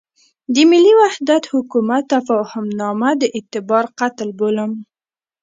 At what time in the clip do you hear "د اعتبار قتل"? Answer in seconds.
3.21-4.29